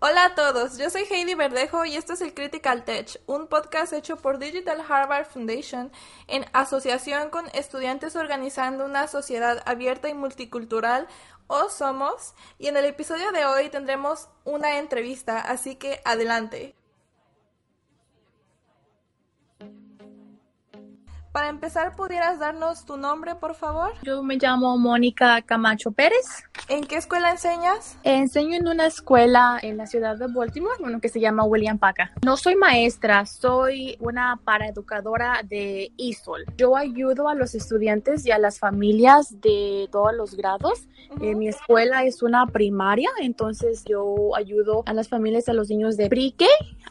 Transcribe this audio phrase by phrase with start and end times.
[0.00, 3.92] Hola a todos, yo soy Heidi Verdejo y esto es el Critical Tech, un podcast
[3.92, 5.90] hecho por Digital Harvard Foundation
[6.28, 11.08] en asociación con estudiantes organizando una sociedad abierta y multicultural
[11.48, 16.76] o somos y en el episodio de hoy tendremos una entrevista, así que adelante.
[21.38, 23.92] Para empezar, ¿pudieras darnos tu nombre, por favor?
[24.02, 26.42] Yo me llamo Mónica Camacho Pérez.
[26.68, 27.96] ¿En qué escuela enseñas?
[28.02, 32.10] Enseño en una escuela en la ciudad de Baltimore, bueno, que se llama William Paca.
[32.24, 36.44] No soy maestra, soy una paraeducadora de ISOL.
[36.56, 40.88] Yo ayudo a los estudiantes y a las familias de todos los grados.
[41.22, 45.96] Eh, mi escuela es una primaria, entonces yo ayudo a las familias a los niños
[45.96, 46.34] de pre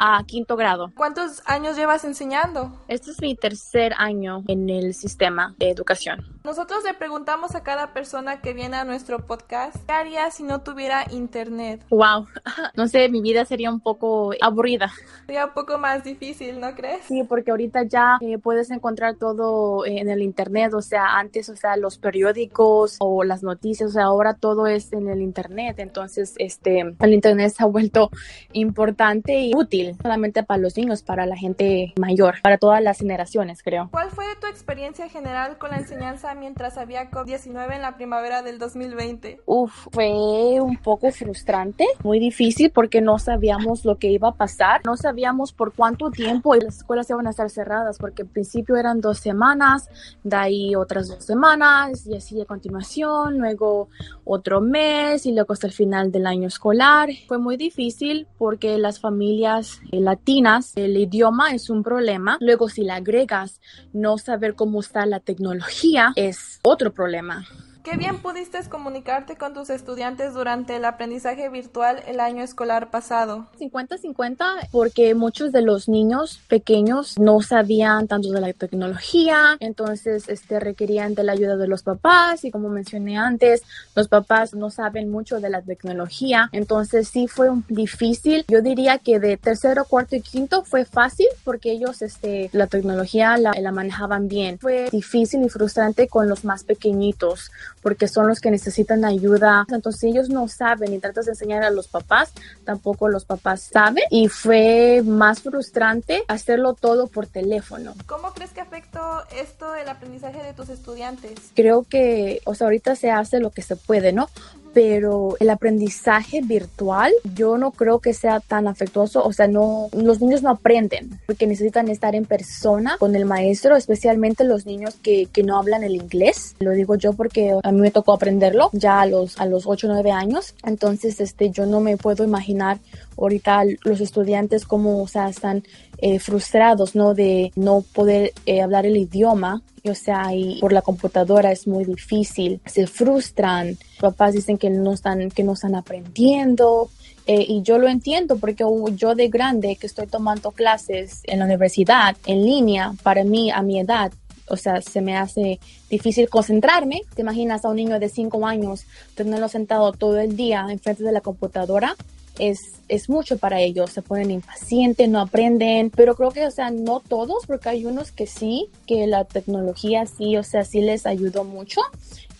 [0.00, 0.90] a quinto grado.
[0.96, 2.72] ¿Cuántos años llevas enseñando?
[2.88, 6.39] Este es mi tercer año en el sistema de educación.
[6.42, 10.62] Nosotros le preguntamos a cada persona que viene a nuestro podcast, ¿qué haría si no
[10.62, 11.84] tuviera internet?
[11.90, 12.26] Wow,
[12.76, 14.90] no sé, mi vida sería un poco aburrida.
[15.26, 17.04] Sería un poco más difícil, ¿no crees?
[17.04, 21.56] Sí, porque ahorita ya eh, puedes encontrar todo en el internet, o sea, antes, o
[21.56, 26.32] sea, los periódicos o las noticias, o sea, ahora todo es en el internet, entonces,
[26.38, 28.08] este, el internet se ha vuelto
[28.52, 33.62] importante y útil, solamente para los niños, para la gente mayor, para todas las generaciones,
[33.62, 33.90] creo.
[33.90, 38.58] ¿Cuál fue tu experiencia general con la enseñanza mientras había COVID-19 en la primavera del
[38.58, 39.40] 2020?
[39.46, 44.80] Uf, fue un poco frustrante, muy difícil porque no sabíamos lo que iba a pasar,
[44.84, 49.00] no sabíamos por cuánto tiempo las escuelas iban a estar cerradas porque al principio eran
[49.00, 49.88] dos semanas,
[50.22, 53.88] de ahí otras dos semanas y así a continuación, luego
[54.24, 57.10] otro mes y luego hasta el final del año escolar.
[57.26, 62.38] Fue muy difícil porque las familias eh, latinas, el idioma es un problema.
[62.40, 63.60] Luego si le agregas
[63.92, 67.46] no saber cómo está la tecnología es otro problema.
[67.82, 73.46] Qué bien pudiste comunicarte con tus estudiantes durante el aprendizaje virtual el año escolar pasado.
[73.58, 80.60] 50-50 porque muchos de los niños pequeños no sabían tanto de la tecnología, entonces este,
[80.60, 83.62] requerían de la ayuda de los papás y como mencioné antes,
[83.96, 88.44] los papás no saben mucho de la tecnología, entonces sí fue difícil.
[88.48, 93.38] Yo diría que de tercero, cuarto y quinto fue fácil porque ellos este, la tecnología
[93.38, 94.58] la, la manejaban bien.
[94.58, 97.50] Fue difícil y frustrante con los más pequeñitos
[97.82, 99.66] porque son los que necesitan ayuda.
[99.70, 102.32] Entonces ellos no saben y tratas de enseñar a los papás,
[102.64, 107.94] tampoco los papás saben y fue más frustrante hacerlo todo por teléfono.
[108.06, 111.32] ¿Cómo crees que afectó esto el aprendizaje de tus estudiantes?
[111.54, 114.28] Creo que, o sea, ahorita se hace lo que se puede, ¿no?
[114.72, 120.20] Pero el aprendizaje virtual yo no creo que sea tan afectuoso, o sea, no, los
[120.20, 125.26] niños no aprenden porque necesitan estar en persona con el maestro, especialmente los niños que,
[125.26, 126.54] que no hablan el inglés.
[126.60, 129.86] Lo digo yo porque a mí me tocó aprenderlo ya a los, a los 8
[129.86, 132.78] o 9 años, entonces este, yo no me puedo imaginar
[133.16, 135.62] ahorita los estudiantes como, o sea, están
[136.02, 137.14] eh, frustrados, ¿no?
[137.14, 141.84] De no poder eh, hablar el idioma, o sea, y por la computadora es muy
[141.84, 146.90] difícil, se frustran, papás dicen que no están, que no están aprendiendo,
[147.26, 151.44] eh, y yo lo entiendo porque yo de grande que estoy tomando clases en la
[151.44, 154.12] universidad en línea, para mí a mi edad,
[154.48, 157.02] o sea, se me hace difícil concentrarme.
[157.14, 158.84] ¿Te imaginas a un niño de 5 años
[159.14, 161.94] tenerlo sentado todo el día enfrente de la computadora?
[162.40, 166.70] Es, es mucho para ellos, se ponen impacientes, no aprenden, pero creo que, o sea,
[166.70, 171.06] no todos, porque hay unos que sí, que la tecnología sí, o sea, sí les
[171.06, 171.80] ayudó mucho,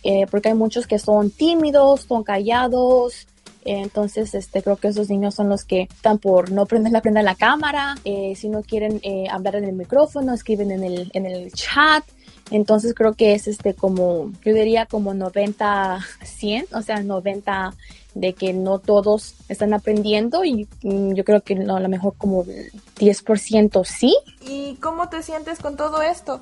[0.02, 3.26] eh, porque hay muchos que son tímidos, son callados,
[3.64, 7.22] entonces, este, creo que esos niños son los que están por no prender la prenda
[7.22, 11.26] la cámara, eh, si no quieren eh, hablar en el micrófono, escriben en el, en
[11.26, 12.04] el chat.
[12.50, 17.74] Entonces creo que es este como, yo diría como 90, 100, o sea, 90
[18.14, 22.14] de que no todos están aprendiendo y mm, yo creo que no, a lo mejor
[22.18, 24.16] como 10% sí.
[24.40, 26.40] ¿Y cómo te sientes con todo esto?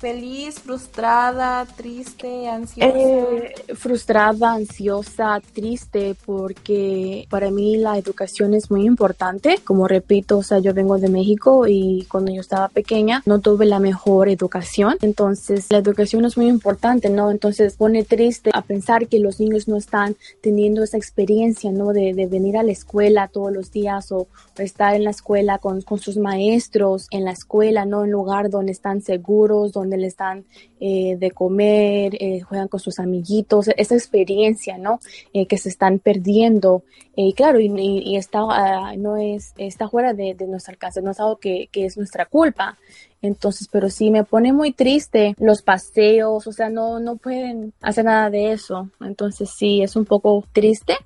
[0.00, 2.98] Feliz, frustrada, triste, ansiosa?
[2.98, 9.58] Eh, frustrada, ansiosa, triste, porque para mí la educación es muy importante.
[9.62, 13.66] Como repito, o sea, yo vengo de México y cuando yo estaba pequeña no tuve
[13.66, 14.96] la mejor educación.
[15.02, 17.30] Entonces, la educación es muy importante, ¿no?
[17.30, 21.92] Entonces, pone triste a pensar que los niños no están teniendo esa experiencia, ¿no?
[21.92, 25.80] De, de venir a la escuela todos los días o, estar en la escuela con,
[25.80, 28.04] con sus maestros, en la escuela, ¿no?
[28.04, 30.44] En lugar donde están seguros, donde le están
[30.80, 35.00] eh, de comer, eh, juegan con sus amiguitos, esa experiencia, ¿no?
[35.32, 36.84] Eh, que se están perdiendo.
[37.16, 41.20] Y claro, y, está, ah, no es, está fuera de, de nuestro alcance, no es
[41.20, 42.78] algo que, que es nuestra culpa.
[43.22, 48.04] Entonces, pero sí me pone muy triste los paseos, o sea, no, no pueden hacer
[48.04, 48.90] nada de eso.
[49.00, 50.96] Entonces sí, es un poco triste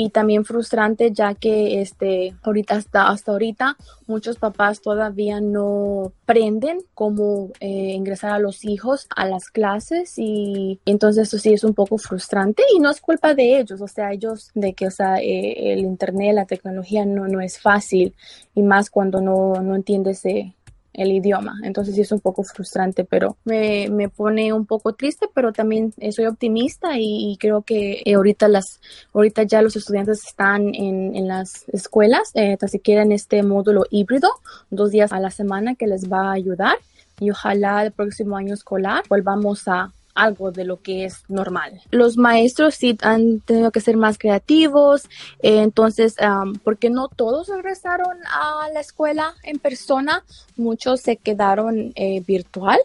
[0.00, 6.78] y también frustrante ya que este ahorita hasta hasta ahorita muchos papás todavía no aprenden
[6.94, 11.74] cómo eh, ingresar a los hijos a las clases y entonces eso sí es un
[11.74, 15.16] poco frustrante y no es culpa de ellos, o sea, ellos de que, o sea,
[15.16, 18.14] eh, el internet, la tecnología no, no es fácil
[18.54, 20.54] y más cuando no, no entiendes eh,
[20.98, 21.54] el idioma.
[21.62, 25.94] Entonces sí es un poco frustrante, pero me, me pone un poco triste, pero también
[26.12, 28.80] soy optimista y, creo que ahorita las
[29.14, 33.84] ahorita ya los estudiantes están en, en las escuelas, eh, tan siquiera en este módulo
[33.90, 34.28] híbrido,
[34.70, 36.76] dos días a la semana que les va a ayudar
[37.20, 41.80] y ojalá el próximo año escolar volvamos a algo de lo que es normal.
[41.90, 45.04] Los maestros sí han tenido que ser más creativos,
[45.42, 46.16] eh, entonces,
[46.64, 50.24] porque no todos regresaron a la escuela en persona,
[50.56, 52.78] muchos se quedaron eh, virtual.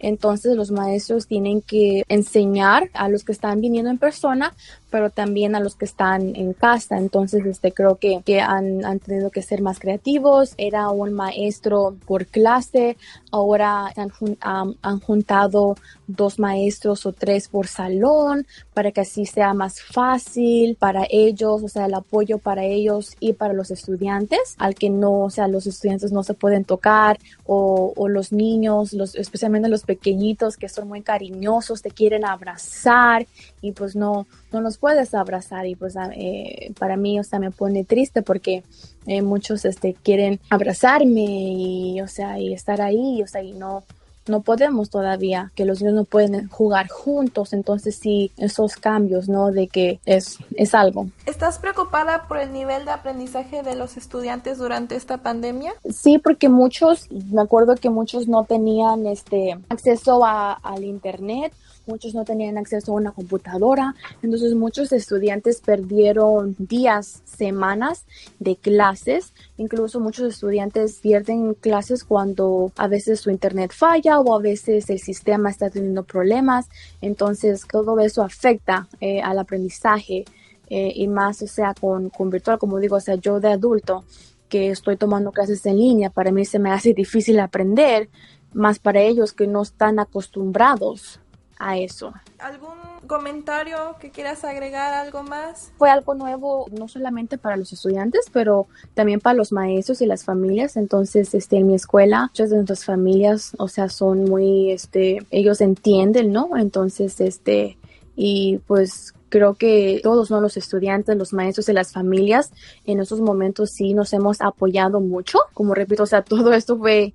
[0.00, 4.54] Entonces los maestros tienen que enseñar a los que están viniendo en persona,
[4.90, 6.98] pero también a los que están en casa.
[6.98, 10.54] Entonces, este, creo que, que han, tenido que ser más creativos.
[10.58, 12.96] Era un maestro por clase,
[13.30, 15.76] ahora han, han, juntado
[16.08, 21.68] dos maestros o tres por salón para que así sea más fácil para ellos, o
[21.68, 25.66] sea, el apoyo para ellos y para los estudiantes, al que no, o sea, los
[25.66, 30.86] estudiantes no se pueden tocar o, o los niños, los, especialmente los pequeñitos que son
[30.86, 33.26] muy cariñosos, te quieren abrazar
[33.60, 37.50] y pues no, no los puedes abrazar y pues eh, para mí, o sea, me
[37.50, 38.62] pone triste porque
[39.06, 43.82] eh, muchos este, quieren abrazarme y, o sea, y estar ahí, o sea, y no,
[44.30, 49.50] no podemos todavía, que los niños no pueden jugar juntos, entonces sí, esos cambios, ¿no?
[49.50, 51.08] De que es, es algo.
[51.26, 55.72] ¿Estás preocupada por el nivel de aprendizaje de los estudiantes durante esta pandemia?
[55.90, 61.52] Sí, porque muchos, me acuerdo que muchos no tenían este acceso a, al internet
[61.90, 68.06] muchos no tenían acceso a una computadora, entonces muchos estudiantes perdieron días, semanas
[68.38, 74.40] de clases, incluso muchos estudiantes pierden clases cuando a veces su internet falla o a
[74.40, 76.68] veces el sistema está teniendo problemas,
[77.00, 80.24] entonces todo eso afecta eh, al aprendizaje
[80.68, 84.04] eh, y más, o sea, con, con virtual, como digo, o sea, yo de adulto
[84.48, 88.08] que estoy tomando clases en línea, para mí se me hace difícil aprender,
[88.52, 91.20] más para ellos que no están acostumbrados
[91.60, 92.12] a eso.
[92.38, 92.74] ¿Algún
[93.06, 95.72] comentario que quieras agregar, algo más?
[95.76, 100.24] Fue algo nuevo no solamente para los estudiantes, pero también para los maestros y las
[100.24, 100.76] familias.
[100.76, 105.60] Entonces, este, en mi escuela, muchas de nuestras familias, o sea, son muy, este, ellos
[105.60, 106.56] entienden, ¿no?
[106.56, 107.76] Entonces, este,
[108.16, 110.40] y pues creo que todos, ¿no?
[110.40, 112.52] Los estudiantes, los maestros y las familias
[112.84, 115.38] en esos momentos sí nos hemos apoyado mucho.
[115.54, 117.14] Como repito, o sea, todo esto fue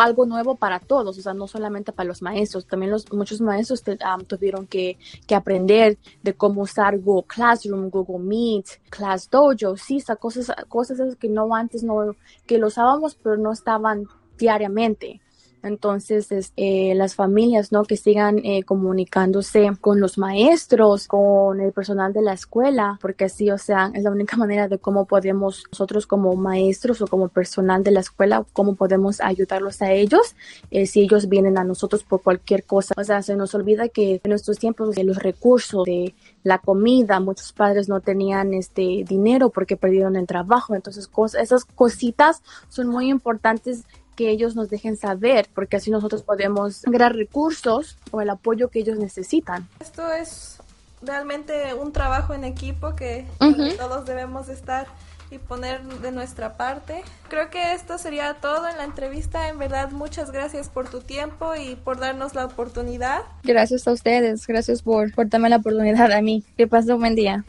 [0.00, 3.82] algo nuevo para todos, o sea, no solamente para los maestros, también los, muchos maestros
[4.26, 10.52] tuvieron que, que, aprender de cómo usar Google Classroom, Google Meet, Class Dojo, sí, cosas,
[10.68, 12.16] cosas que no antes no,
[12.46, 14.06] que lo usábamos, pero no estaban
[14.38, 15.20] diariamente.
[15.62, 17.84] Entonces, eh, las familias, ¿no?
[17.84, 23.50] Que sigan eh, comunicándose con los maestros, con el personal de la escuela, porque así,
[23.50, 27.84] o sea, es la única manera de cómo podemos nosotros como maestros o como personal
[27.84, 30.34] de la escuela, cómo podemos ayudarlos a ellos
[30.70, 32.94] eh, si ellos vienen a nosotros por cualquier cosa.
[32.96, 37.20] O sea, se nos olvida que en nuestros tiempos de los recursos, de la comida,
[37.20, 42.88] muchos padres no tenían este dinero porque perdieron el trabajo, entonces cosas, esas cositas son
[42.88, 43.84] muy importantes
[44.20, 48.80] que ellos nos dejen saber, porque así nosotros podemos lograr recursos o el apoyo que
[48.80, 49.66] ellos necesitan.
[49.80, 50.58] Esto es
[51.00, 53.24] realmente un trabajo en equipo que
[53.78, 54.88] todos debemos estar
[55.30, 57.00] y poner de nuestra parte.
[57.30, 59.48] Creo que esto sería todo en la entrevista.
[59.48, 63.22] En verdad, muchas gracias por tu tiempo y por darnos la oportunidad.
[63.42, 66.44] Gracias a ustedes, gracias por, por darme la oportunidad a mí.
[66.58, 67.42] Que pasen un buen día.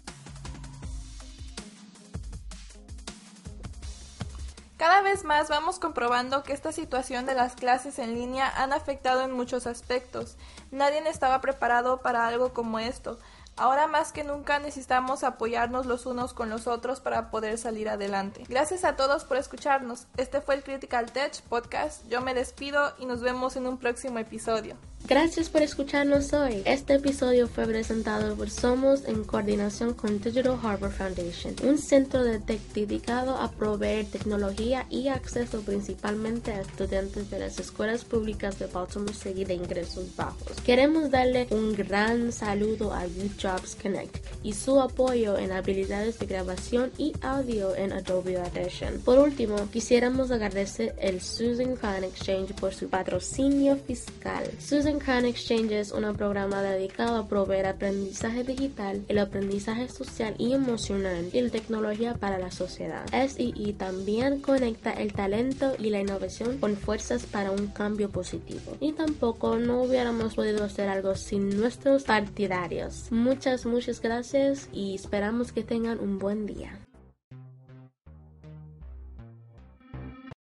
[4.82, 9.22] Cada vez más vamos comprobando que esta situación de las clases en línea han afectado
[9.22, 10.38] en muchos aspectos.
[10.72, 13.20] Nadie estaba preparado para algo como esto.
[13.56, 18.44] Ahora más que nunca necesitamos apoyarnos los unos con los otros para poder salir adelante.
[18.50, 20.08] Gracias a todos por escucharnos.
[20.18, 22.04] Este fue el Critical Tech Podcast.
[22.08, 24.78] Yo me despido y nos vemos en un próximo episodio.
[25.12, 26.62] Gracias por escucharnos hoy.
[26.64, 32.40] Este episodio fue presentado por Somos en coordinación con Digital Harbor Foundation, un centro de
[32.40, 38.68] tech dedicado a proveer tecnología y acceso principalmente a estudiantes de las escuelas públicas de
[38.68, 40.62] Baltimore City de ingresos bajos.
[40.64, 46.26] Queremos darle un gran saludo a Youth Jobs Connect y su apoyo en habilidades de
[46.26, 49.02] grabación y audio en Adobe Audition.
[49.02, 54.50] Por último, quisiéramos agradecer el Susan Fan Exchange por su patrocinio fiscal.
[54.58, 60.54] Susan Khan Exchange es un programa dedicado a proveer aprendizaje digital, el aprendizaje social y
[60.54, 63.06] emocional y la tecnología para la sociedad.
[63.12, 68.78] SEE también conecta el talento y la innovación con fuerzas para un cambio positivo.
[68.80, 73.12] Y tampoco no hubiéramos podido hacer algo sin nuestros partidarios.
[73.12, 76.81] Muchas, muchas gracias y esperamos que tengan un buen día.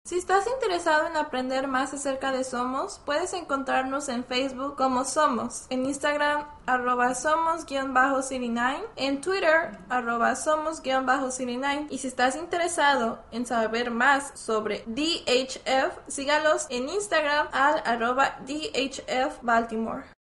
[0.08, 5.66] Si estás interesado en aprender más acerca de Somos, puedes encontrarnos en Facebook como Somos,
[5.68, 14.32] en Instagram arroba somos-city9, en Twitter arroba somos-city9 y si estás interesado en saber más
[14.34, 20.17] sobre DHF, sígalos en Instagram al arroba DHF Baltimore.